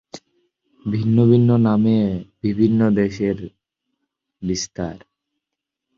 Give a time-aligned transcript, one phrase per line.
[0.85, 1.97] ভিন্ন ভিন্ন নামে
[2.43, 3.39] বিভিন্ন দেশে এর
[4.41, 4.95] বিস্তার।